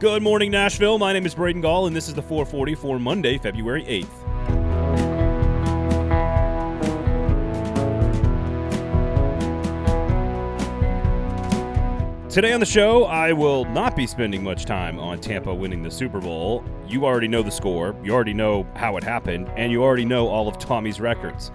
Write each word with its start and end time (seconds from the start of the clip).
Good 0.00 0.22
morning, 0.22 0.50
Nashville. 0.50 0.96
My 0.96 1.12
name 1.12 1.26
is 1.26 1.34
Braden 1.34 1.60
Gall, 1.60 1.86
and 1.86 1.94
this 1.94 2.08
is 2.08 2.14
the 2.14 2.22
440 2.22 2.74
for 2.74 2.98
Monday, 2.98 3.36
February 3.36 3.84
8th. 3.84 4.08
Today 12.30 12.54
on 12.54 12.60
the 12.60 12.66
show, 12.66 13.04
I 13.04 13.34
will 13.34 13.66
not 13.66 13.94
be 13.94 14.06
spending 14.06 14.42
much 14.42 14.64
time 14.64 14.98
on 14.98 15.20
Tampa 15.20 15.54
winning 15.54 15.82
the 15.82 15.90
Super 15.90 16.18
Bowl. 16.18 16.64
You 16.88 17.04
already 17.04 17.28
know 17.28 17.42
the 17.42 17.50
score, 17.50 17.94
you 18.02 18.14
already 18.14 18.32
know 18.32 18.66
how 18.76 18.96
it 18.96 19.04
happened, 19.04 19.50
and 19.54 19.70
you 19.70 19.82
already 19.82 20.06
know 20.06 20.28
all 20.28 20.48
of 20.48 20.56
Tommy's 20.56 20.98
records. 20.98 21.52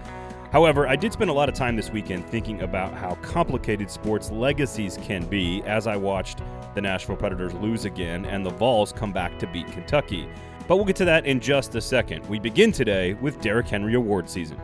However, 0.52 0.86
I 0.86 0.96
did 0.96 1.12
spend 1.12 1.30
a 1.30 1.32
lot 1.32 1.48
of 1.48 1.54
time 1.54 1.76
this 1.76 1.90
weekend 1.90 2.26
thinking 2.28 2.62
about 2.62 2.94
how 2.94 3.16
complicated 3.16 3.90
sports 3.90 4.30
legacies 4.30 4.98
can 5.02 5.24
be 5.26 5.62
as 5.64 5.86
I 5.86 5.96
watched 5.96 6.40
the 6.74 6.80
Nashville 6.80 7.16
Predators 7.16 7.52
lose 7.54 7.84
again 7.84 8.24
and 8.24 8.44
the 8.44 8.50
Vols 8.50 8.92
come 8.92 9.12
back 9.12 9.38
to 9.40 9.46
beat 9.48 9.66
Kentucky. 9.68 10.28
But 10.68 10.76
we'll 10.76 10.84
get 10.84 10.96
to 10.96 11.04
that 11.04 11.26
in 11.26 11.40
just 11.40 11.74
a 11.74 11.80
second. 11.80 12.26
We 12.28 12.38
begin 12.38 12.72
today 12.72 13.14
with 13.14 13.40
Derrick 13.40 13.68
Henry 13.68 13.94
Award 13.94 14.28
season. 14.28 14.60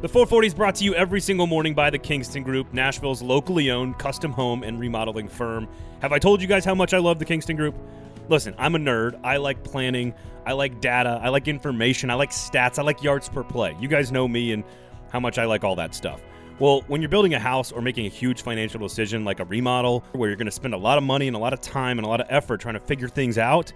The 0.00 0.08
440 0.08 0.46
is 0.46 0.54
brought 0.54 0.76
to 0.76 0.84
you 0.84 0.94
every 0.94 1.20
single 1.20 1.48
morning 1.48 1.74
by 1.74 1.90
the 1.90 1.98
Kingston 1.98 2.44
Group, 2.44 2.72
Nashville's 2.72 3.20
locally 3.20 3.72
owned 3.72 3.98
custom 3.98 4.30
home 4.30 4.62
and 4.62 4.78
remodeling 4.78 5.26
firm. 5.26 5.66
Have 6.02 6.12
I 6.12 6.20
told 6.20 6.40
you 6.40 6.46
guys 6.46 6.64
how 6.64 6.74
much 6.74 6.94
I 6.94 6.98
love 6.98 7.18
the 7.18 7.24
Kingston 7.24 7.56
Group? 7.56 7.74
Listen, 8.28 8.54
I'm 8.58 8.74
a 8.74 8.78
nerd. 8.78 9.18
I 9.24 9.38
like 9.38 9.64
planning. 9.64 10.14
I 10.46 10.52
like 10.52 10.80
data. 10.80 11.20
I 11.22 11.28
like 11.30 11.48
information. 11.48 12.10
I 12.10 12.14
like 12.14 12.30
stats. 12.30 12.78
I 12.78 12.82
like 12.82 13.02
yards 13.02 13.28
per 13.28 13.42
play. 13.42 13.76
You 13.80 13.88
guys 13.88 14.12
know 14.12 14.28
me 14.28 14.52
and 14.52 14.64
how 15.10 15.20
much 15.20 15.38
I 15.38 15.44
like 15.46 15.64
all 15.64 15.76
that 15.76 15.94
stuff. 15.94 16.20
Well, 16.58 16.82
when 16.88 17.00
you're 17.00 17.08
building 17.08 17.34
a 17.34 17.38
house 17.38 17.70
or 17.70 17.80
making 17.80 18.06
a 18.06 18.10
huge 18.10 18.42
financial 18.42 18.80
decision 18.80 19.24
like 19.24 19.40
a 19.40 19.44
remodel, 19.44 20.04
where 20.12 20.28
you're 20.28 20.36
going 20.36 20.46
to 20.46 20.52
spend 20.52 20.74
a 20.74 20.78
lot 20.78 20.98
of 20.98 21.04
money 21.04 21.28
and 21.28 21.36
a 21.36 21.38
lot 21.38 21.52
of 21.52 21.60
time 21.60 21.98
and 21.98 22.06
a 22.06 22.08
lot 22.08 22.20
of 22.20 22.26
effort 22.30 22.60
trying 22.60 22.74
to 22.74 22.80
figure 22.80 23.08
things 23.08 23.38
out, 23.38 23.72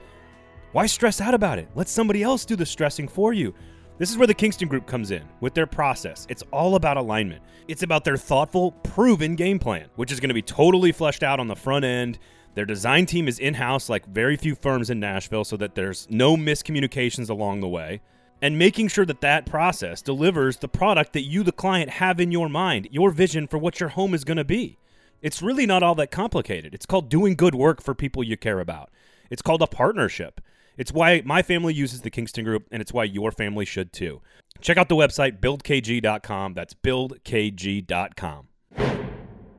why 0.73 0.87
stress 0.87 1.21
out 1.21 1.33
about 1.33 1.59
it? 1.59 1.69
Let 1.75 1.89
somebody 1.89 2.23
else 2.23 2.45
do 2.45 2.57
the 2.57 2.67
stressing 2.67 3.07
for 3.07 3.33
you. 3.33 3.55
This 3.99 4.11
is 4.11 4.19
where 4.19 4.27
the 4.27 4.35
Kingston 4.35 4.69
Group 4.69 4.87
comes 4.87 5.13
in 5.13 5.23
with 5.41 5.55
their 5.55 5.67
process. 5.67 6.27
It's 6.29 6.43
all 6.51 6.75
about 6.75 6.97
alignment. 6.97 7.43
It's 7.69 7.85
about 7.85 8.05
their 8.05 8.17
thoughtful, 8.17 8.73
proven 8.73 9.37
game 9.37 9.59
plan, 9.59 9.89
which 9.97 10.11
is 10.11 10.19
going 10.19 10.31
to 10.31 10.35
be 10.35 10.43
totally 10.43 10.91
fleshed 10.91 11.23
out 11.23 11.39
on 11.39 11.47
the 11.47 11.55
front 11.55 11.85
end. 11.85 12.19
Their 12.55 12.67
design 12.67 13.07
team 13.07 13.29
is 13.29 13.39
in 13.39 13.55
house, 13.55 13.89
like 13.89 14.07
very 14.07 14.37
few 14.37 14.55
firms 14.55 14.91
in 14.91 15.01
Nashville, 15.01 15.45
so 15.45 15.57
that 15.57 15.75
there's 15.75 16.07
no 16.11 16.37
miscommunications 16.37 17.31
along 17.31 17.61
the 17.61 17.69
way. 17.69 18.01
And 18.43 18.59
making 18.59 18.89
sure 18.89 19.07
that 19.07 19.21
that 19.21 19.47
process 19.47 20.03
delivers 20.03 20.57
the 20.57 20.69
product 20.69 21.13
that 21.13 21.23
you, 21.23 21.45
the 21.45 21.53
client, 21.53 21.89
have 21.89 22.21
in 22.21 22.33
your 22.33 22.49
mind, 22.49 22.89
your 22.91 23.11
vision 23.11 23.47
for 23.47 23.57
what 23.57 23.79
your 23.79 23.91
home 23.91 24.15
is 24.15 24.25
going 24.25 24.37
to 24.37 24.45
be. 24.45 24.79
It's 25.23 25.41
really 25.41 25.65
not 25.65 25.85
all 25.85 25.95
that 25.95 26.11
complicated. 26.11 26.75
It's 26.75 26.85
called 26.85 27.09
doing 27.09 27.37
good 27.37 27.55
work 27.55 27.81
for 27.81 27.95
people 27.95 28.25
you 28.25 28.37
care 28.37 28.59
about. 28.59 28.91
It's 29.31 29.43
called 29.43 29.63
a 29.63 29.69
partnership. 29.69 30.41
It's 30.77 30.93
why 30.93 31.23
my 31.25 31.43
family 31.43 31.73
uses 31.73 32.01
the 32.01 32.11
Kingston 32.11 32.45
Group, 32.45 32.67
and 32.73 32.83
it's 32.83 32.93
why 32.93 33.05
your 33.05 33.31
family 33.31 33.65
should 33.65 33.93
too. 33.93 34.21
Check 34.61 34.77
out 34.77 34.89
the 34.89 34.97
website, 34.97 35.41
buildkg.com. 35.41 36.55
That's 36.55 36.75
buildkg.com. 36.75 38.49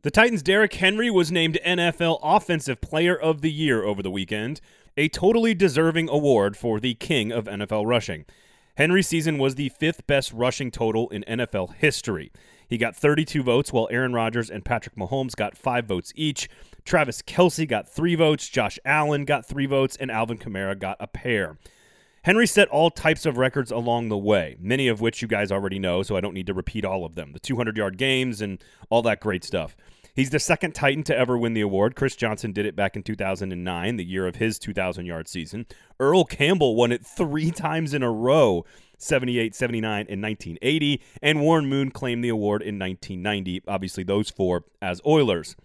The 0.04 0.10
Titans' 0.10 0.42
Derrick 0.42 0.74
Henry 0.74 1.10
was 1.10 1.32
named 1.32 1.58
NFL 1.64 2.18
Offensive 2.22 2.82
Player 2.82 3.18
of 3.18 3.40
the 3.40 3.50
Year 3.50 3.82
over 3.82 4.02
the 4.02 4.10
weekend, 4.10 4.60
a 4.98 5.08
totally 5.08 5.54
deserving 5.54 6.10
award 6.10 6.58
for 6.58 6.78
the 6.78 6.92
king 6.92 7.32
of 7.32 7.46
NFL 7.46 7.86
rushing. 7.86 8.26
Henry's 8.76 9.08
season 9.08 9.38
was 9.38 9.54
the 9.54 9.70
fifth 9.70 10.06
best 10.06 10.30
rushing 10.34 10.70
total 10.70 11.08
in 11.08 11.24
NFL 11.26 11.76
history. 11.76 12.30
He 12.68 12.76
got 12.76 12.94
32 12.94 13.42
votes, 13.42 13.72
while 13.72 13.88
Aaron 13.90 14.12
Rodgers 14.12 14.50
and 14.50 14.62
Patrick 14.62 14.94
Mahomes 14.94 15.34
got 15.34 15.56
five 15.56 15.86
votes 15.86 16.12
each. 16.14 16.50
Travis 16.84 17.22
Kelce 17.22 17.66
got 17.66 17.88
three 17.88 18.14
votes, 18.14 18.50
Josh 18.50 18.78
Allen 18.84 19.24
got 19.24 19.46
three 19.46 19.64
votes, 19.64 19.96
and 19.96 20.10
Alvin 20.10 20.36
Kamara 20.36 20.78
got 20.78 20.98
a 21.00 21.06
pair. 21.06 21.56
Henry 22.24 22.46
set 22.46 22.68
all 22.68 22.90
types 22.90 23.24
of 23.24 23.38
records 23.38 23.70
along 23.70 24.10
the 24.10 24.18
way, 24.18 24.56
many 24.58 24.88
of 24.88 25.00
which 25.02 25.20
you 25.20 25.28
guys 25.28 25.52
already 25.52 25.78
know, 25.78 26.02
so 26.02 26.14
I 26.14 26.20
don't 26.20 26.32
need 26.32 26.46
to 26.46 26.54
repeat 26.54 26.84
all 26.84 27.04
of 27.04 27.14
them. 27.14 27.32
The 27.32 27.38
200 27.38 27.76
yard 27.76 27.96
games 27.96 28.42
and 28.42 28.62
all 28.90 29.02
that 29.02 29.20
great 29.20 29.44
stuff. 29.44 29.76
He's 30.14 30.30
the 30.30 30.38
second 30.38 30.76
Titan 30.76 31.02
to 31.04 31.16
ever 31.16 31.36
win 31.36 31.54
the 31.54 31.60
award. 31.60 31.96
Chris 31.96 32.14
Johnson 32.14 32.52
did 32.52 32.66
it 32.66 32.76
back 32.76 32.94
in 32.94 33.02
2009, 33.02 33.96
the 33.96 34.04
year 34.04 34.28
of 34.28 34.36
his 34.36 34.60
2,000 34.60 35.06
yard 35.06 35.26
season. 35.26 35.66
Earl 35.98 36.24
Campbell 36.24 36.76
won 36.76 36.92
it 36.92 37.04
three 37.04 37.50
times 37.50 37.92
in 37.92 38.04
a 38.04 38.12
row 38.12 38.64
78, 38.96 39.56
79, 39.56 40.06
and 40.08 40.22
1980. 40.22 41.02
And 41.20 41.40
Warren 41.40 41.66
Moon 41.66 41.90
claimed 41.90 42.22
the 42.22 42.28
award 42.28 42.62
in 42.62 42.78
1990. 42.78 43.62
Obviously, 43.66 44.04
those 44.04 44.30
four 44.30 44.64
as 44.80 45.00
Oilers. 45.04 45.56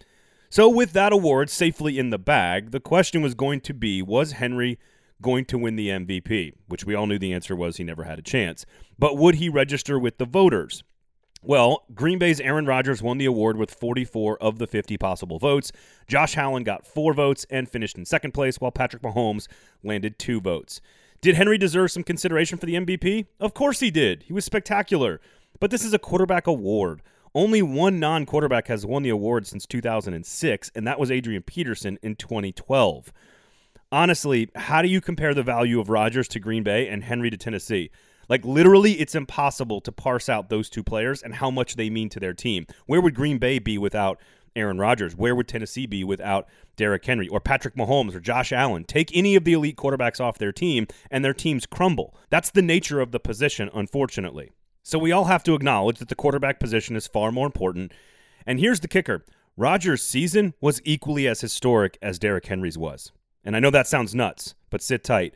So, 0.50 0.68
with 0.68 0.94
that 0.94 1.14
award 1.14 1.52
safely 1.52 2.00
in 2.00 2.10
the 2.10 2.18
bag, 2.18 2.72
the 2.72 2.80
question 2.80 3.22
was 3.22 3.36
going 3.36 3.62
to 3.62 3.74
be 3.76 4.02
was 4.02 4.32
Henry 4.32 4.80
going 5.22 5.46
to 5.46 5.60
win 5.60 5.76
the 5.76 5.90
MVP? 5.90 6.54
Which 6.68 6.86
we 6.86 6.96
all 6.96 7.06
knew 7.06 7.20
the 7.20 7.34
answer 7.34 7.56
was 7.56 7.78
he 7.78 7.84
never 7.84 8.06
had 8.06 8.18
a 8.18 8.24
chance. 8.24 8.66
But 8.98 9.16
would 9.16 9.36
he 9.36 9.48
register 9.48 10.00
with 10.00 10.18
the 10.18 10.26
voters? 10.26 10.84
Well, 11.42 11.86
Green 11.94 12.20
Bay's 12.20 12.42
Aaron 12.42 12.66
Rodgers 12.66 13.02
won 13.02 13.18
the 13.18 13.26
award 13.26 13.56
with 13.56 13.74
44 13.74 14.38
of 14.44 14.60
the 14.60 14.68
50 14.68 14.98
possible 14.98 15.40
votes. 15.40 15.72
Josh 16.08 16.36
Allen 16.36 16.64
got 16.64 16.86
four 16.86 17.14
votes 17.14 17.46
and 17.50 17.70
finished 17.70 17.98
in 17.98 18.06
second 18.06 18.34
place, 18.34 18.58
while 18.58 18.72
Patrick 18.72 19.02
Mahomes 19.02 19.48
landed 19.82 20.20
two 20.20 20.42
votes. 20.42 20.82
Did 21.22 21.36
Henry 21.36 21.58
deserve 21.58 21.92
some 21.92 22.04
consideration 22.04 22.58
for 22.58 22.66
the 22.66 22.76
MVP? 22.76 23.28
Of 23.40 23.54
course 23.54 23.80
he 23.80 23.90
did. 23.90 24.24
He 24.24 24.34
was 24.34 24.44
spectacular. 24.44 25.22
But 25.60 25.72
this 25.72 25.84
is 25.84 25.94
a 25.94 26.00
quarterback 26.00 26.46
award. 26.48 27.02
Only 27.34 27.62
one 27.62 28.00
non 28.00 28.26
quarterback 28.26 28.68
has 28.68 28.86
won 28.86 29.04
the 29.04 29.10
award 29.10 29.48
since 29.48 29.66
2006, 29.66 30.72
and 30.76 30.88
that 30.88 31.00
was 31.00 31.12
Adrian 31.12 31.44
Peterson 31.44 32.00
in 32.02 32.16
2012. 32.16 33.14
Honestly, 33.92 34.50
how 34.56 34.82
do 34.82 34.88
you 34.88 35.02
compare 35.02 35.34
the 35.34 35.44
value 35.44 35.80
of 35.80 35.90
Rodgers 35.90 36.28
to 36.30 36.40
Green 36.40 36.64
Bay 36.64 36.88
and 36.88 37.04
Henry 37.04 37.30
to 37.30 37.38
Tennessee? 37.38 37.92
Like, 38.30 38.46
literally, 38.46 38.94
it's 38.94 39.16
impossible 39.16 39.82
to 39.82 39.92
parse 39.92 40.30
out 40.30 40.50
those 40.50 40.70
two 40.70 40.84
players 40.84 41.22
and 41.22 41.34
how 41.36 41.50
much 41.50 41.76
they 41.76 41.90
mean 41.90 42.10
to 42.10 42.20
their 42.20 42.34
team. 42.34 42.68
Where 42.86 43.02
would 43.02 43.16
Green 43.16 43.40
Bay 43.40 43.60
be 43.60 43.78
without 43.78 44.22
Aaron 44.56 44.78
Rodgers? 44.78 45.16
Where 45.16 45.36
would 45.36 45.48
Tennessee 45.48 45.88
be 45.88 46.04
without 46.04 46.48
Derrick 46.76 47.04
Henry 47.04 47.28
or 47.28 47.40
Patrick 47.40 47.76
Mahomes 47.76 48.16
or 48.16 48.20
Josh 48.20 48.52
Allen? 48.52 48.84
Take 48.84 49.16
any 49.16 49.36
of 49.36 49.44
the 49.44 49.54
elite 49.54 49.78
quarterbacks 49.78 50.22
off 50.22 50.38
their 50.38 50.52
team, 50.52 50.88
and 51.10 51.26
their 51.26 51.34
teams 51.34 51.66
crumble. 51.66 52.16
That's 52.30 52.52
the 52.52 52.62
nature 52.62 53.00
of 53.00 53.12
the 53.12 53.20
position, 53.20 53.70
unfortunately. 53.74 54.52
So 54.84 54.98
we 54.98 55.12
all 55.12 55.26
have 55.26 55.44
to 55.44 55.56
acknowledge 55.56 56.00
that 56.00 56.10
the 56.10 56.16
quarterback 56.16 56.60
position 56.60 56.96
is 56.96 57.08
far 57.08 57.32
more 57.32 57.46
important. 57.46 57.92
And 58.46 58.60
here's 58.60 58.80
the 58.80 58.88
kicker 58.88 59.26
Rodgers' 59.58 60.04
season 60.04 60.54
was 60.62 60.82
equally 60.86 61.28
as 61.28 61.42
historic 61.42 61.98
as 62.02 62.18
Derrick 62.18 62.46
Henry's 62.46 62.78
was. 62.78 63.12
And 63.44 63.56
I 63.56 63.60
know 63.60 63.72
that 63.72 63.88
sounds 63.88 64.16
nuts, 64.16 64.56
but 64.70 64.82
sit 64.82 65.04
tight. 65.04 65.36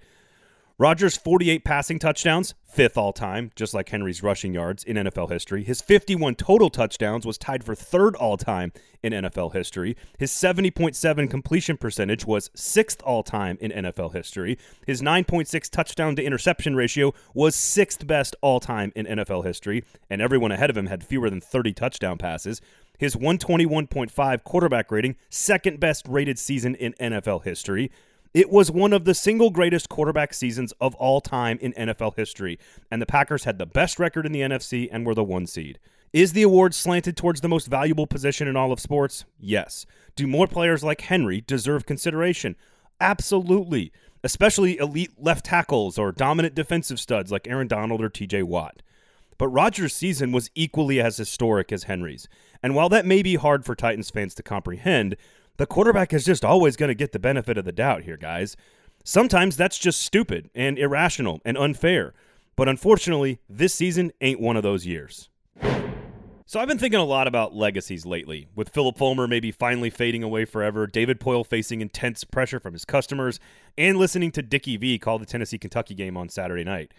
Rodgers' 0.83 1.15
48 1.15 1.63
passing 1.63 1.97
touchdowns, 1.97 2.55
fifth 2.65 2.97
all 2.97 3.13
time, 3.13 3.53
just 3.55 3.73
like 3.73 3.87
Henry's 3.87 4.21
rushing 4.21 4.53
yards 4.53 4.83
in 4.83 4.97
NFL 4.97 5.31
history. 5.31 5.63
His 5.63 5.79
51 5.79 6.35
total 6.35 6.69
touchdowns 6.69 7.25
was 7.25 7.37
tied 7.37 7.63
for 7.63 7.73
third 7.73 8.17
all 8.17 8.35
time 8.35 8.73
in 9.01 9.13
NFL 9.13 9.53
history. 9.53 9.95
His 10.17 10.29
70.7 10.29 11.29
completion 11.29 11.77
percentage 11.77 12.25
was 12.25 12.49
sixth 12.53 13.01
all 13.03 13.23
time 13.23 13.57
in 13.61 13.71
NFL 13.71 14.11
history. 14.11 14.57
His 14.85 15.01
9.6 15.01 15.69
touchdown 15.69 16.17
to 16.17 16.21
interception 16.21 16.75
ratio 16.75 17.13
was 17.33 17.55
sixth 17.55 18.05
best 18.05 18.35
all 18.41 18.59
time 18.59 18.91
in 18.93 19.05
NFL 19.05 19.45
history, 19.45 19.85
and 20.09 20.21
everyone 20.21 20.51
ahead 20.51 20.69
of 20.69 20.75
him 20.75 20.87
had 20.87 21.01
fewer 21.01 21.29
than 21.29 21.39
30 21.39 21.71
touchdown 21.71 22.17
passes. 22.17 22.59
His 22.97 23.15
121.5 23.15 24.43
quarterback 24.43 24.91
rating, 24.91 25.15
second 25.29 25.79
best 25.79 26.05
rated 26.09 26.37
season 26.37 26.75
in 26.75 26.91
NFL 26.99 27.45
history. 27.45 27.89
It 28.33 28.49
was 28.49 28.71
one 28.71 28.93
of 28.93 29.05
the 29.05 29.13
single 29.13 29.51
greatest 29.51 29.89
quarterback 29.89 30.33
seasons 30.33 30.73
of 30.81 30.95
all 30.95 31.21
time 31.21 31.59
in 31.61 31.71
NFL 31.73 32.15
history, 32.15 32.57
and 32.89 32.99
the 32.99 33.05
Packers 33.05 33.43
had 33.43 33.59
the 33.59 33.67
best 33.67 33.99
record 33.99 34.25
in 34.25 34.31
the 34.31 34.41
NFC 34.41 34.89
and 34.91 35.05
were 35.05 35.13
the 35.13 35.23
one 35.23 35.45
seed. 35.45 35.77
Is 36.13 36.33
the 36.33 36.41
award 36.41 36.73
slanted 36.73 37.15
towards 37.15 37.41
the 37.41 37.47
most 37.47 37.67
valuable 37.67 38.07
position 38.07 38.47
in 38.47 38.55
all 38.55 38.71
of 38.71 38.79
sports? 38.79 39.25
Yes. 39.39 39.85
Do 40.15 40.25
more 40.25 40.47
players 40.47 40.83
like 40.83 41.01
Henry 41.01 41.41
deserve 41.41 41.85
consideration? 41.85 42.55
Absolutely, 42.99 43.91
especially 44.23 44.79
elite 44.79 45.11
left 45.19 45.45
tackles 45.45 45.99
or 45.99 46.11
dominant 46.11 46.55
defensive 46.55 46.99
studs 46.99 47.31
like 47.31 47.47
Aaron 47.47 47.67
Donald 47.67 48.01
or 48.01 48.09
TJ 48.09 48.43
Watt. 48.45 48.81
But 49.37 49.49
Rodgers' 49.49 49.93
season 49.93 50.31
was 50.31 50.49
equally 50.55 50.99
as 50.99 51.17
historic 51.17 51.71
as 51.71 51.83
Henry's. 51.83 52.27
And 52.63 52.73
while 52.73 52.89
that 52.89 53.05
may 53.05 53.21
be 53.21 53.35
hard 53.35 53.65
for 53.65 53.75
Titans 53.75 54.09
fans 54.09 54.33
to 54.35 54.43
comprehend, 54.43 55.17
the 55.57 55.65
quarterback 55.65 56.13
is 56.13 56.25
just 56.25 56.43
always 56.43 56.75
going 56.75 56.89
to 56.89 56.95
get 56.95 57.11
the 57.11 57.19
benefit 57.19 57.57
of 57.57 57.65
the 57.65 57.71
doubt 57.71 58.03
here, 58.03 58.17
guys. 58.17 58.55
Sometimes 59.03 59.57
that's 59.57 59.77
just 59.77 60.01
stupid 60.01 60.49
and 60.55 60.79
irrational 60.79 61.41
and 61.45 61.57
unfair. 61.57 62.13
But 62.55 62.69
unfortunately, 62.69 63.39
this 63.49 63.73
season 63.73 64.11
ain't 64.21 64.39
one 64.39 64.57
of 64.57 64.63
those 64.63 64.85
years. 64.85 65.29
So 66.45 66.59
I've 66.59 66.67
been 66.67 66.77
thinking 66.77 66.99
a 66.99 67.05
lot 67.05 67.27
about 67.27 67.55
legacies 67.55 68.05
lately, 68.05 68.47
with 68.53 68.69
Philip 68.69 68.97
Fulmer 68.97 69.27
maybe 69.27 69.51
finally 69.51 69.89
fading 69.89 70.21
away 70.23 70.45
forever, 70.45 70.85
David 70.85 71.19
Poile 71.19 71.45
facing 71.45 71.81
intense 71.81 72.23
pressure 72.23 72.59
from 72.59 72.73
his 72.73 72.85
customers, 72.85 73.39
and 73.77 73.97
listening 73.97 74.31
to 74.33 74.41
Dickie 74.41 74.77
V 74.77 74.99
call 74.99 75.17
the 75.17 75.25
Tennessee 75.25 75.57
Kentucky 75.57 75.95
game 75.95 76.15
on 76.15 76.29
Saturday 76.29 76.63
night. 76.63 76.93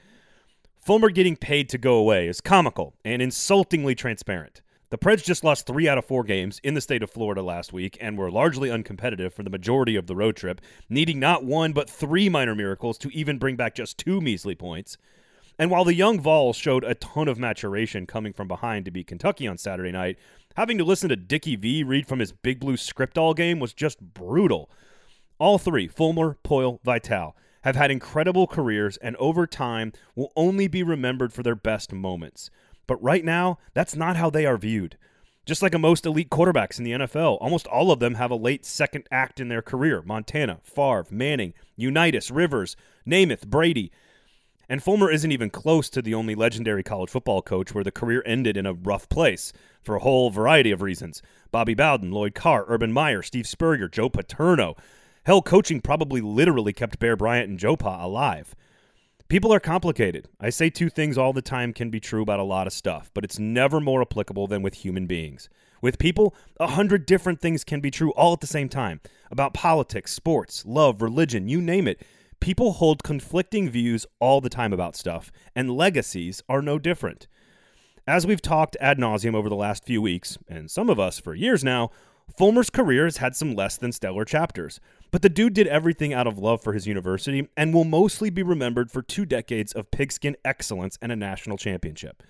Fulmer 0.77 1.11
getting 1.11 1.37
paid 1.37 1.69
to 1.69 1.79
go 1.79 1.95
away 1.95 2.27
is 2.27 2.41
comical 2.41 2.95
and 3.05 3.23
insultingly 3.23 3.95
transparent. 3.95 4.61
The 4.91 4.99
Preds 4.99 5.25
just 5.25 5.43
lost 5.43 5.67
three 5.67 5.89
out 5.89 5.99
of 5.99 6.05
four 6.05 6.25
games 6.25 6.61
in 6.63 6.75
the 6.75 6.81
state 6.81 7.03
of 7.03 7.11
Florida 7.11 7.43
last 7.43 7.73
week 7.73 7.97
and 8.01 8.19
were 8.19 8.31
largely 8.31 8.69
uncompetitive 8.69 9.33
for 9.33 9.43
the 9.43 9.51
majority 9.51 9.97
of 9.97 10.07
the 10.07 10.15
road 10.15 10.37
trip, 10.37 10.61
needing 10.89 11.19
not 11.19 11.45
one 11.45 11.73
but 11.73 11.89
three 11.89 12.29
minor 12.29 12.55
miracles 12.55 12.99
to 12.99 13.09
even 13.09 13.39
bring 13.39 13.57
back 13.57 13.75
just 13.75 13.99
two 13.99 14.21
measly 14.21 14.55
points. 14.55 14.97
And 15.59 15.71
while 15.71 15.85
the 15.85 15.95
young 15.95 16.21
Vols 16.21 16.57
showed 16.57 16.85
a 16.85 16.95
ton 16.95 17.29
of 17.29 17.39
maturation 17.39 18.07
coming 18.07 18.33
from 18.33 18.47
behind 18.47 18.85
to 18.85 18.91
beat 18.91 19.07
Kentucky 19.07 19.47
on 19.47 19.57
Saturday 19.57 19.93
night, 19.93 20.19
having 20.57 20.79
to 20.79 20.85
listen 20.85 21.09
to 21.09 21.17
Dickie 21.17 21.57
V 21.57 21.83
read 21.83 22.07
from 22.07 22.19
his 22.19 22.33
Big 22.33 22.61
Blue 22.61 22.77
script 22.77 23.17
all 23.17 23.35
game 23.35 23.61
was 23.61 23.73
just 23.73 24.01
brutal. 24.01 24.69
All 25.39 25.59
three, 25.59 25.89
Fulmer, 25.89 26.39
Poile, 26.45 26.79
Vitale, 26.85 27.35
have 27.63 27.77
had 27.77 27.91
incredible 27.91 28.47
careers 28.47 28.97
and 28.99 29.17
over 29.17 29.47
time 29.47 29.93
will 30.15 30.33
only 30.37 30.69
be 30.69 30.83
remembered 30.83 31.33
for 31.33 31.43
their 31.43 31.55
best 31.55 31.93
moments. 31.93 32.51
But 32.87 33.03
right 33.03 33.25
now, 33.25 33.59
that's 33.73 33.97
not 33.97 34.17
how 34.17 34.31
they 34.31 34.47
are 34.47 34.59
viewed. 34.59 34.97
Just 35.47 35.61
like 35.61 35.79
most 35.79 36.07
elite 36.07 36.31
quarterbacks 36.31 36.79
in 36.79 36.85
the 36.85 36.93
NFL, 36.93 37.37
almost 37.41 37.67
all 37.67 37.91
of 37.91 38.01
them 38.01 38.15
have 38.15 38.31
a 38.31 38.37
late 38.37 38.65
second 38.65 39.07
act 39.11 39.41
in 39.41 39.49
their 39.49 39.61
career. 39.61 40.03
Montana, 40.03 40.59
Favre, 40.63 41.07
Manning, 41.11 41.53
Unitas, 41.77 42.31
Rivers, 42.31 42.77
Namath, 43.07 43.47
Brady. 43.47 43.93
And 44.71 44.83
Fulmer 44.83 45.11
isn't 45.11 45.33
even 45.33 45.51
close 45.51 45.91
to 45.91 46.01
the 46.01 46.15
only 46.15 46.35
legendary 46.35 46.83
college 46.83 47.11
football 47.11 47.43
coach 47.43 47.75
where 47.75 47.85
the 47.85 47.91
career 47.91 48.23
ended 48.25 48.57
in 48.57 48.65
a 48.65 48.73
rough 48.73 49.07
place 49.11 49.53
for 49.83 49.97
a 49.97 50.01
whole 50.01 50.31
variety 50.31 50.71
of 50.71 50.81
reasons. 50.81 51.21
Bobby 51.51 51.75
Bowden, 51.75 52.11
Lloyd 52.11 52.35
Carr, 52.35 52.65
Urban 52.67 52.91
Meyer, 52.91 53.23
Steve 53.23 53.47
Spurrier, 53.47 53.89
Joe 53.89 54.09
Paterno. 54.09 54.77
Hell, 55.25 55.43
coaching 55.43 55.83
probably 55.83 56.23
literally 56.23 56.73
kept 56.73 56.99
Bear 56.99 57.17
Bryant 57.17 57.51
and 57.51 57.59
Joe 57.59 57.77
Pa 57.77 58.03
alive. 58.03 58.55
People 59.29 59.55
are 59.55 59.61
complicated. 59.61 60.29
I 60.39 60.51
say 60.51 60.69
two 60.69 60.91
things 60.91 61.17
all 61.17 61.33
the 61.33 61.41
time 61.41 61.73
can 61.73 61.89
be 61.89 61.99
true 61.99 62.21
about 62.21 62.41
a 62.41 62.45
lot 62.45 62.67
of 62.67 62.75
stuff, 62.75 63.11
but 63.15 63.25
it's 63.25 63.39
never 63.39 63.81
more 63.81 64.03
applicable 64.03 64.47
than 64.47 64.61
with 64.61 64.75
human 64.75 65.07
beings. 65.07 65.49
With 65.81 65.99
people, 65.99 66.35
a 66.61 66.67
hundred 66.67 67.07
different 67.07 67.41
things 67.41 67.65
can 67.65 67.81
be 67.81 67.91
true 67.91 68.11
all 68.13 68.35
at 68.35 68.41
the 68.41 68.47
same 68.47 68.69
time 68.69 69.01
about 69.31 69.55
politics, 69.55 70.13
sports, 70.13 70.65
love, 70.67 71.01
religion, 71.01 71.49
you 71.49 71.63
name 71.63 71.89
it. 71.89 72.03
People 72.39 72.75
hold 72.75 73.03
conflicting 73.03 73.71
views 73.71 74.05
all 74.21 74.43
the 74.43 74.51
time 74.51 74.75
about 74.75 74.95
stuff, 74.95 75.33
and 75.57 75.75
legacies 75.75 76.43
are 76.47 76.61
no 76.61 76.79
different. 76.79 77.27
As 78.07 78.27
we've 78.27 78.43
talked 78.43 78.77
ad 78.79 78.99
nauseum 78.99 79.35
over 79.35 79.49
the 79.49 79.57
last 79.57 79.87
few 79.87 80.03
weeks, 80.03 80.37
and 80.47 80.71
some 80.71 80.91
of 80.91 81.01
us 81.01 81.19
for 81.19 81.35
years 81.35 81.65
now, 81.65 81.91
Fulmer's 82.39 82.71
career 82.71 83.05
has 83.05 83.19
had 83.19 83.35
some 83.35 83.55
less 83.55 83.79
than 83.79 83.93
stellar 83.93 84.25
chapters, 84.25 84.81
but 85.15 85.23
the 85.23 85.29
dude 85.29 85.55
did 85.55 85.69
everything 85.69 86.13
out 86.13 86.27
of 86.27 86.41
love 86.41 86.61
for 86.61 86.73
his 86.73 86.89
university 86.89 87.47
and 87.57 87.73
will 87.73 87.85
mostly 87.85 88.31
be 88.31 88.43
remembered 88.43 88.91
for 88.91 89.01
two 89.01 89.25
decades 89.25 89.73
of 89.73 89.89
pigskin 89.93 90.37
excellence 90.45 90.99
and 91.01 91.13
a 91.13 91.15
national 91.15 91.57
championship. 91.57 92.21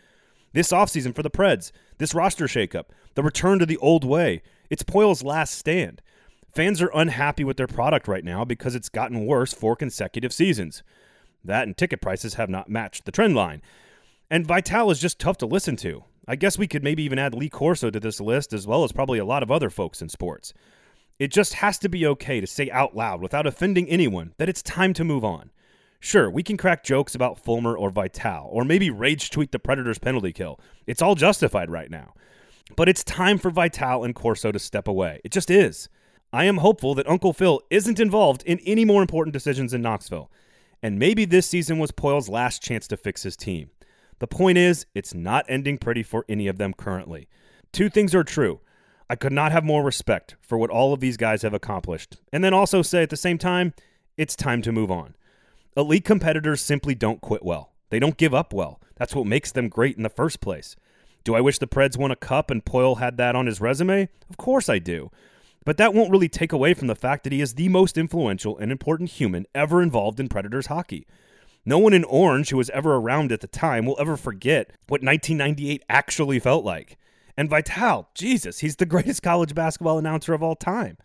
This 0.52 0.70
offseason 0.70 1.14
for 1.14 1.22
the 1.22 1.30
Preds, 1.30 1.72
this 1.96 2.12
roster 2.12 2.44
shakeup, 2.44 2.90
the 3.14 3.22
return 3.22 3.58
to 3.58 3.64
the 3.64 3.78
old 3.78 4.04
way, 4.04 4.42
it's 4.68 4.82
Poile's 4.82 5.22
last 5.22 5.54
stand. 5.54 6.02
Fans 6.54 6.82
are 6.82 6.90
unhappy 6.94 7.42
with 7.42 7.56
their 7.56 7.66
product 7.66 8.06
right 8.06 8.22
now 8.22 8.44
because 8.44 8.74
it's 8.74 8.90
gotten 8.90 9.24
worse 9.24 9.54
four 9.54 9.76
consecutive 9.76 10.34
seasons. 10.34 10.82
That 11.42 11.66
and 11.66 11.74
ticket 11.74 12.02
prices 12.02 12.34
have 12.34 12.50
not 12.50 12.68
matched 12.68 13.06
the 13.06 13.12
trend 13.12 13.34
line. 13.34 13.62
And 14.30 14.46
Vitale 14.46 14.90
is 14.90 15.00
just 15.00 15.18
tough 15.18 15.38
to 15.38 15.46
listen 15.46 15.76
to. 15.76 16.04
I 16.28 16.36
guess 16.36 16.58
we 16.58 16.68
could 16.68 16.84
maybe 16.84 17.04
even 17.04 17.18
add 17.18 17.32
Lee 17.32 17.48
Corso 17.48 17.88
to 17.88 17.98
this 17.98 18.20
list, 18.20 18.52
as 18.52 18.66
well 18.66 18.84
as 18.84 18.92
probably 18.92 19.18
a 19.18 19.24
lot 19.24 19.42
of 19.42 19.50
other 19.50 19.70
folks 19.70 20.02
in 20.02 20.10
sports. 20.10 20.52
It 21.18 21.32
just 21.32 21.54
has 21.54 21.78
to 21.78 21.88
be 21.88 22.06
okay 22.06 22.40
to 22.40 22.46
say 22.46 22.70
out 22.70 22.96
loud, 22.96 23.20
without 23.20 23.46
offending 23.46 23.88
anyone, 23.88 24.34
that 24.38 24.48
it's 24.48 24.62
time 24.62 24.92
to 24.94 25.04
move 25.04 25.24
on. 25.24 25.50
Sure, 26.00 26.28
we 26.28 26.42
can 26.42 26.56
crack 26.56 26.84
jokes 26.84 27.14
about 27.14 27.38
Fulmer 27.38 27.76
or 27.76 27.90
Vitale, 27.90 28.48
or 28.50 28.64
maybe 28.64 28.90
rage 28.90 29.30
tweet 29.30 29.52
the 29.52 29.58
Predators' 29.58 29.98
penalty 29.98 30.32
kill. 30.32 30.60
It's 30.86 31.00
all 31.00 31.14
justified 31.14 31.70
right 31.70 31.90
now. 31.90 32.14
But 32.76 32.88
it's 32.88 33.04
time 33.04 33.38
for 33.38 33.50
Vitale 33.50 34.04
and 34.04 34.14
Corso 34.14 34.50
to 34.50 34.58
step 34.58 34.88
away. 34.88 35.20
It 35.24 35.32
just 35.32 35.50
is. 35.50 35.88
I 36.32 36.44
am 36.44 36.58
hopeful 36.58 36.94
that 36.96 37.08
Uncle 37.08 37.32
Phil 37.32 37.60
isn't 37.70 38.00
involved 38.00 38.42
in 38.42 38.58
any 38.60 38.84
more 38.84 39.00
important 39.00 39.32
decisions 39.32 39.72
in 39.72 39.82
Knoxville. 39.82 40.30
And 40.82 40.98
maybe 40.98 41.24
this 41.24 41.46
season 41.46 41.78
was 41.78 41.92
Poile's 41.92 42.28
last 42.28 42.60
chance 42.62 42.88
to 42.88 42.96
fix 42.96 43.22
his 43.22 43.36
team. 43.36 43.70
The 44.18 44.26
point 44.26 44.58
is, 44.58 44.86
it's 44.94 45.14
not 45.14 45.46
ending 45.48 45.78
pretty 45.78 46.02
for 46.02 46.24
any 46.28 46.48
of 46.48 46.58
them 46.58 46.74
currently. 46.74 47.28
Two 47.72 47.88
things 47.88 48.14
are 48.14 48.24
true. 48.24 48.60
I 49.08 49.16
could 49.16 49.32
not 49.32 49.52
have 49.52 49.64
more 49.64 49.82
respect 49.82 50.36
for 50.40 50.56
what 50.56 50.70
all 50.70 50.92
of 50.92 51.00
these 51.00 51.16
guys 51.16 51.42
have 51.42 51.54
accomplished. 51.54 52.16
And 52.32 52.42
then 52.42 52.54
also 52.54 52.82
say 52.82 53.02
at 53.02 53.10
the 53.10 53.16
same 53.16 53.38
time, 53.38 53.74
it's 54.16 54.36
time 54.36 54.62
to 54.62 54.72
move 54.72 54.90
on. 54.90 55.14
Elite 55.76 56.04
competitors 56.04 56.60
simply 56.60 56.94
don't 56.94 57.20
quit 57.20 57.44
well. 57.44 57.72
They 57.90 57.98
don't 57.98 58.16
give 58.16 58.34
up 58.34 58.52
well. 58.52 58.80
That's 58.96 59.14
what 59.14 59.26
makes 59.26 59.52
them 59.52 59.68
great 59.68 59.96
in 59.96 60.02
the 60.02 60.08
first 60.08 60.40
place. 60.40 60.76
Do 61.24 61.34
I 61.34 61.40
wish 61.40 61.58
the 61.58 61.66
Preds 61.66 61.96
won 61.96 62.10
a 62.10 62.16
cup 62.16 62.50
and 62.50 62.64
Poile 62.64 62.98
had 62.98 63.16
that 63.16 63.34
on 63.34 63.46
his 63.46 63.60
resume? 63.60 64.08
Of 64.30 64.36
course 64.36 64.68
I 64.68 64.78
do. 64.78 65.10
But 65.64 65.78
that 65.78 65.94
won't 65.94 66.10
really 66.10 66.28
take 66.28 66.52
away 66.52 66.74
from 66.74 66.86
the 66.86 66.94
fact 66.94 67.24
that 67.24 67.32
he 67.32 67.40
is 67.40 67.54
the 67.54 67.68
most 67.68 67.96
influential 67.96 68.58
and 68.58 68.70
important 68.70 69.10
human 69.10 69.46
ever 69.54 69.82
involved 69.82 70.20
in 70.20 70.28
Predators 70.28 70.66
hockey. 70.66 71.06
No 71.64 71.78
one 71.78 71.94
in 71.94 72.04
Orange 72.04 72.50
who 72.50 72.58
was 72.58 72.68
ever 72.70 72.96
around 72.96 73.32
at 73.32 73.40
the 73.40 73.46
time 73.46 73.86
will 73.86 73.96
ever 73.98 74.16
forget 74.16 74.70
what 74.86 75.02
1998 75.02 75.82
actually 75.88 76.38
felt 76.38 76.64
like. 76.64 76.98
And 77.36 77.50
Vitale, 77.50 78.08
Jesus, 78.14 78.60
he's 78.60 78.76
the 78.76 78.86
greatest 78.86 79.22
college 79.22 79.54
basketball 79.54 79.98
announcer 79.98 80.34
of 80.34 80.42
all 80.42 80.56
time. 80.56 80.98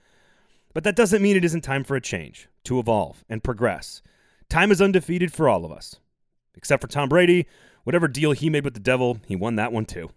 But 0.74 0.84
that 0.84 0.96
doesn't 0.96 1.22
mean 1.22 1.36
it 1.36 1.46
isn't 1.46 1.62
time 1.62 1.84
for 1.84 1.96
a 1.96 2.02
change, 2.02 2.48
to 2.66 2.80
evolve 2.80 3.24
and 3.28 3.44
progress. 3.44 4.02
Time 4.50 4.72
is 4.72 4.82
undefeated 4.82 5.34
for 5.34 5.50
all 5.50 5.66
of 5.66 5.72
us. 5.72 5.96
Except 6.56 6.82
for 6.82 6.88
Tom 6.88 7.10
Brady, 7.10 7.48
whatever 7.84 8.08
deal 8.08 8.32
he 8.34 8.50
made 8.50 8.66
with 8.66 8.74
the 8.74 8.80
devil, 8.80 9.20
he 9.28 9.36
won 9.36 9.56
that 9.56 9.72
one 9.72 9.86
too. 9.86 10.10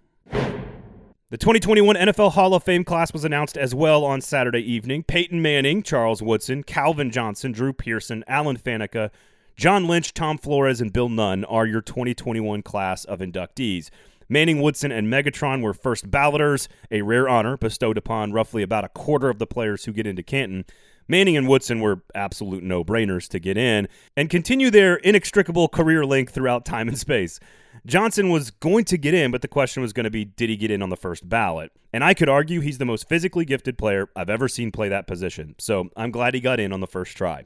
The 1.33 1.39
2021 1.39 1.97
NFL 1.97 2.33
Hall 2.33 2.53
of 2.53 2.63
Fame 2.63 2.85
class 2.85 3.15
was 3.15 3.25
announced 3.25 3.57
as 3.57 3.75
well 3.75 4.05
on 4.05 4.21
Saturday 4.21 4.61
evening. 4.61 5.03
Peyton 5.03 5.41
Manning, 5.41 5.83
Charles 5.83 6.21
Woodson, 6.21 6.63
Calvin 6.63 7.11
Johnson, 7.11 7.53
Drew 7.53 7.73
Pearson, 7.73 8.23
Alan 8.27 8.59
Faneca, 8.59 9.11
John 9.57 9.87
Lynch, 9.87 10.13
Tom 10.13 10.37
Flores, 10.37 10.83
and 10.83 10.93
Bill 10.93 11.09
Nunn 11.09 11.45
are 11.47 11.65
your 11.65 11.81
2021 11.81 12.61
class 12.63 13.07
of 13.07 13.21
inductees. 13.21 13.89
Manning, 14.33 14.63
Woodson, 14.63 14.91
and 14.91 15.13
Megatron 15.13 15.61
were 15.61 15.75
first 15.75 16.11
balloters, 16.11 16.67
a 16.91 17.03
rare 17.03 17.29
honor 17.29 17.59
bestowed 17.59 17.99
upon 17.99 18.33
roughly 18.33 18.63
about 18.63 18.83
a 18.83 18.89
quarter 18.89 19.29
of 19.29 19.39
the 19.39 19.47
players 19.47 19.85
who 19.85 19.93
get 19.93 20.07
into 20.07 20.23
Canton. 20.23 20.65
Manning 21.07 21.37
and 21.37 21.47
Woodson 21.47 21.81
were 21.81 22.03
absolute 22.15 22.63
no 22.63 22.83
brainers 22.83 23.29
to 23.29 23.39
get 23.39 23.59
in 23.59 23.89
and 24.17 24.31
continue 24.31 24.71
their 24.71 24.97
inextricable 24.97 25.69
career 25.69 26.07
link 26.07 26.31
throughout 26.31 26.65
time 26.65 26.89
and 26.89 26.97
space. 26.97 27.41
Johnson 27.85 28.31
was 28.31 28.51
going 28.51 28.87
to 28.87 28.97
get 28.97 29.13
in, 29.13 29.33
but 29.33 29.43
the 29.43 29.49
question 29.49 29.83
was 29.83 29.93
going 29.93 30.05
to 30.05 30.11
be 30.11 30.25
did 30.25 30.49
he 30.49 30.57
get 30.57 30.71
in 30.71 30.81
on 30.81 30.89
the 30.89 30.97
first 30.97 31.29
ballot? 31.29 31.71
And 31.93 32.03
I 32.03 32.15
could 32.15 32.31
argue 32.31 32.61
he's 32.61 32.79
the 32.79 32.87
most 32.87 33.11
physically 33.11 33.45
gifted 33.45 33.77
player 33.77 34.09
I've 34.17 34.31
ever 34.31 34.49
seen 34.49 34.73
play 34.73 34.89
that 34.89 35.07
position. 35.07 35.57
So 35.59 35.91
I'm 35.95 36.11
glad 36.11 36.33
he 36.33 36.41
got 36.41 36.59
in 36.59 36.73
on 36.73 36.81
the 36.81 36.87
first 36.87 37.19
try. 37.19 37.45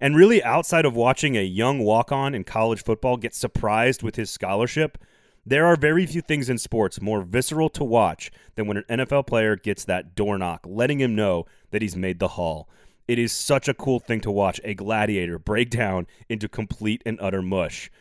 And 0.00 0.16
really, 0.16 0.42
outside 0.42 0.86
of 0.86 0.94
watching 0.94 1.36
a 1.36 1.42
young 1.42 1.80
walk 1.80 2.10
on 2.10 2.34
in 2.34 2.44
college 2.44 2.82
football 2.82 3.18
get 3.18 3.34
surprised 3.34 4.02
with 4.02 4.16
his 4.16 4.30
scholarship, 4.30 4.96
there 5.48 5.64
are 5.64 5.76
very 5.76 6.04
few 6.06 6.20
things 6.20 6.50
in 6.50 6.58
sports 6.58 7.00
more 7.00 7.22
visceral 7.22 7.68
to 7.70 7.84
watch 7.84 8.32
than 8.56 8.66
when 8.66 8.78
an 8.78 8.98
NFL 8.98 9.28
player 9.28 9.54
gets 9.54 9.84
that 9.84 10.16
door 10.16 10.36
knock, 10.36 10.66
letting 10.66 11.00
him 11.00 11.14
know 11.14 11.46
that 11.70 11.82
he's 11.82 11.94
made 11.94 12.18
the 12.18 12.28
hall. 12.28 12.68
It 13.06 13.20
is 13.20 13.30
such 13.30 13.68
a 13.68 13.74
cool 13.74 14.00
thing 14.00 14.20
to 14.22 14.30
watch 14.32 14.60
a 14.64 14.74
gladiator 14.74 15.38
break 15.38 15.70
down 15.70 16.08
into 16.28 16.48
complete 16.48 17.00
and 17.06 17.16
utter 17.20 17.42
mush. 17.42 17.92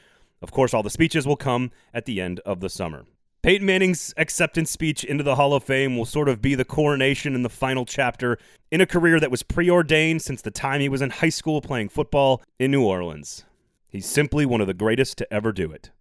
Of 0.41 0.51
course, 0.51 0.73
all 0.73 0.81
the 0.81 0.89
speeches 0.89 1.27
will 1.27 1.35
come 1.35 1.69
at 1.93 2.05
the 2.05 2.19
end 2.19 2.39
of 2.39 2.61
the 2.61 2.69
summer. 2.69 3.05
Peyton 3.43 3.67
Manning's 3.67 4.11
acceptance 4.17 4.71
speech 4.71 5.03
into 5.03 5.23
the 5.23 5.35
Hall 5.35 5.53
of 5.53 5.63
Fame 5.63 5.95
will 5.95 6.05
sort 6.05 6.27
of 6.27 6.41
be 6.41 6.55
the 6.55 6.65
coronation 6.65 7.35
and 7.35 7.45
the 7.45 7.49
final 7.49 7.85
chapter 7.85 8.39
in 8.71 8.81
a 8.81 8.87
career 8.87 9.19
that 9.19 9.29
was 9.29 9.43
preordained 9.43 10.23
since 10.23 10.41
the 10.41 10.49
time 10.49 10.81
he 10.81 10.89
was 10.89 11.03
in 11.03 11.11
high 11.11 11.29
school 11.29 11.61
playing 11.61 11.89
football 11.89 12.41
in 12.57 12.71
New 12.71 12.83
Orleans. 12.83 13.45
He's 13.91 14.07
simply 14.07 14.47
one 14.47 14.61
of 14.61 14.67
the 14.67 14.73
greatest 14.73 15.19
to 15.19 15.31
ever 15.31 15.51
do 15.51 15.71
it. 15.71 15.91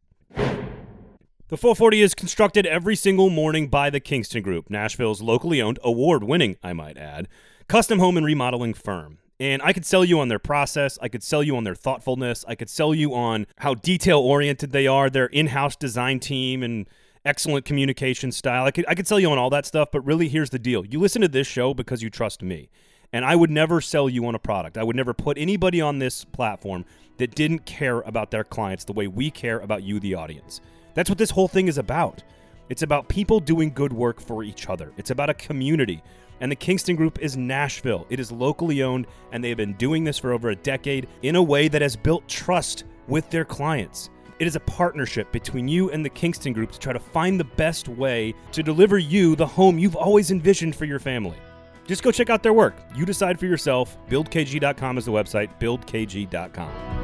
The 1.48 1.58
440 1.58 2.00
is 2.00 2.14
constructed 2.14 2.64
every 2.64 2.96
single 2.96 3.28
morning 3.28 3.68
by 3.68 3.90
the 3.90 4.00
Kingston 4.00 4.42
Group, 4.42 4.70
Nashville's 4.70 5.20
locally 5.20 5.60
owned, 5.60 5.78
award 5.84 6.24
winning, 6.24 6.56
I 6.62 6.72
might 6.72 6.96
add, 6.96 7.28
custom 7.68 7.98
home 7.98 8.16
and 8.16 8.24
remodeling 8.24 8.72
firm. 8.72 9.18
And 9.38 9.60
I 9.60 9.74
could 9.74 9.84
sell 9.84 10.06
you 10.06 10.18
on 10.20 10.28
their 10.28 10.38
process. 10.38 10.98
I 11.02 11.08
could 11.08 11.22
sell 11.22 11.42
you 11.42 11.54
on 11.58 11.64
their 11.64 11.74
thoughtfulness. 11.74 12.46
I 12.48 12.54
could 12.54 12.70
sell 12.70 12.94
you 12.94 13.12
on 13.14 13.46
how 13.58 13.74
detail 13.74 14.20
oriented 14.20 14.72
they 14.72 14.86
are, 14.86 15.10
their 15.10 15.26
in 15.26 15.48
house 15.48 15.76
design 15.76 16.18
team, 16.18 16.62
and 16.62 16.88
excellent 17.26 17.66
communication 17.66 18.32
style. 18.32 18.64
I 18.64 18.70
could 18.70 18.86
I 18.88 18.94
could 18.94 19.06
sell 19.06 19.20
you 19.20 19.30
on 19.30 19.36
all 19.36 19.50
that 19.50 19.66
stuff, 19.66 19.90
but 19.92 20.00
really 20.00 20.30
here's 20.30 20.48
the 20.48 20.58
deal. 20.58 20.86
You 20.86 20.98
listen 20.98 21.20
to 21.20 21.28
this 21.28 21.46
show 21.46 21.74
because 21.74 22.02
you 22.02 22.08
trust 22.08 22.42
me. 22.42 22.70
And 23.12 23.22
I 23.22 23.36
would 23.36 23.50
never 23.50 23.82
sell 23.82 24.08
you 24.08 24.24
on 24.24 24.34
a 24.34 24.38
product. 24.38 24.78
I 24.78 24.82
would 24.82 24.96
never 24.96 25.12
put 25.12 25.36
anybody 25.36 25.82
on 25.82 25.98
this 25.98 26.24
platform 26.24 26.86
that 27.18 27.34
didn't 27.34 27.66
care 27.66 28.00
about 28.00 28.30
their 28.30 28.44
clients 28.44 28.84
the 28.84 28.94
way 28.94 29.08
we 29.08 29.30
care 29.30 29.58
about 29.58 29.82
you 29.82 30.00
the 30.00 30.14
audience. 30.14 30.62
That's 30.94 31.10
what 31.10 31.18
this 31.18 31.30
whole 31.30 31.48
thing 31.48 31.68
is 31.68 31.78
about. 31.78 32.22
It's 32.68 32.82
about 32.82 33.08
people 33.08 33.40
doing 33.40 33.72
good 33.72 33.92
work 33.92 34.20
for 34.20 34.42
each 34.42 34.68
other. 34.68 34.92
It's 34.96 35.10
about 35.10 35.30
a 35.30 35.34
community. 35.34 36.02
And 36.40 36.50
the 36.50 36.56
Kingston 36.56 36.96
Group 36.96 37.20
is 37.20 37.36
Nashville. 37.36 38.06
It 38.10 38.18
is 38.18 38.32
locally 38.32 38.82
owned, 38.82 39.06
and 39.32 39.42
they 39.42 39.50
have 39.50 39.58
been 39.58 39.74
doing 39.74 40.02
this 40.02 40.18
for 40.18 40.32
over 40.32 40.50
a 40.50 40.56
decade 40.56 41.08
in 41.22 41.36
a 41.36 41.42
way 41.42 41.68
that 41.68 41.82
has 41.82 41.96
built 41.96 42.26
trust 42.28 42.84
with 43.06 43.28
their 43.30 43.44
clients. 43.44 44.10
It 44.38 44.46
is 44.46 44.56
a 44.56 44.60
partnership 44.60 45.30
between 45.30 45.68
you 45.68 45.90
and 45.90 46.04
the 46.04 46.10
Kingston 46.10 46.52
Group 46.52 46.72
to 46.72 46.78
try 46.78 46.92
to 46.92 46.98
find 46.98 47.38
the 47.38 47.44
best 47.44 47.88
way 47.88 48.34
to 48.52 48.62
deliver 48.62 48.98
you 48.98 49.36
the 49.36 49.46
home 49.46 49.78
you've 49.78 49.96
always 49.96 50.30
envisioned 50.30 50.74
for 50.74 50.86
your 50.86 50.98
family. 50.98 51.36
Just 51.86 52.02
go 52.02 52.10
check 52.10 52.30
out 52.30 52.42
their 52.42 52.52
work. 52.52 52.74
You 52.96 53.04
decide 53.04 53.38
for 53.38 53.46
yourself. 53.46 53.96
BuildKG.com 54.08 54.98
is 54.98 55.04
the 55.04 55.12
website, 55.12 55.50
buildkg.com. 55.60 57.03